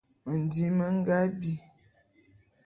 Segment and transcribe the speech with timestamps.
[0.25, 1.53] Mendim me nga bi.